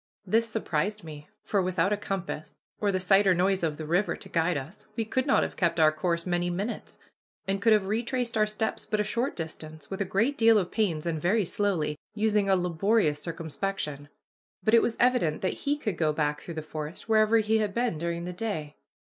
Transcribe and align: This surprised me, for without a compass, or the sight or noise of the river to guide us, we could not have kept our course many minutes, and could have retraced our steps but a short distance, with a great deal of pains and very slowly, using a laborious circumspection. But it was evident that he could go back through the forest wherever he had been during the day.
This 0.25 0.49
surprised 0.49 1.03
me, 1.03 1.27
for 1.43 1.61
without 1.61 1.93
a 1.93 1.95
compass, 1.95 2.55
or 2.79 2.91
the 2.91 2.99
sight 2.99 3.27
or 3.27 3.35
noise 3.35 3.61
of 3.61 3.77
the 3.77 3.85
river 3.85 4.15
to 4.15 4.29
guide 4.29 4.57
us, 4.57 4.87
we 4.95 5.05
could 5.05 5.27
not 5.27 5.43
have 5.43 5.55
kept 5.55 5.79
our 5.79 5.91
course 5.91 6.25
many 6.25 6.49
minutes, 6.49 6.97
and 7.47 7.61
could 7.61 7.71
have 7.71 7.85
retraced 7.85 8.35
our 8.35 8.47
steps 8.47 8.83
but 8.83 8.99
a 8.99 9.03
short 9.03 9.35
distance, 9.35 9.91
with 9.91 10.01
a 10.01 10.03
great 10.03 10.39
deal 10.39 10.57
of 10.57 10.71
pains 10.71 11.05
and 11.05 11.21
very 11.21 11.45
slowly, 11.45 11.99
using 12.15 12.49
a 12.49 12.55
laborious 12.55 13.21
circumspection. 13.21 14.09
But 14.63 14.73
it 14.73 14.81
was 14.81 14.97
evident 14.99 15.43
that 15.43 15.67
he 15.69 15.77
could 15.77 15.99
go 15.99 16.11
back 16.11 16.41
through 16.41 16.55
the 16.55 16.63
forest 16.63 17.07
wherever 17.07 17.37
he 17.37 17.59
had 17.59 17.71
been 17.75 17.99
during 17.99 18.23
the 18.23 18.33
day. 18.33 18.77